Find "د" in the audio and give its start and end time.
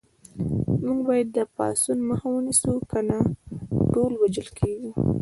1.37-1.39